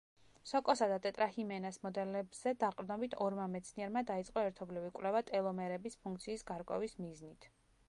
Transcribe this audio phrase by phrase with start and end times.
[0.51, 7.51] სოკოსა და ტეტრაჰიმენას მოდელებზე დაყრდნობით ორმა მეცნიერმა დაიწყო ერთობლივი კვლევა ტელომერების ფუნქციის გარკვევის მიზნით.